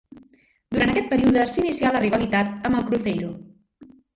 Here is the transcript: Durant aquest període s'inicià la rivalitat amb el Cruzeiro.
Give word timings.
Durant 0.77 0.93
aquest 0.93 1.11
període 1.11 1.45
s'inicià 1.53 1.93
la 1.97 2.01
rivalitat 2.07 2.59
amb 2.71 2.81
el 2.81 2.89
Cruzeiro. 2.89 3.31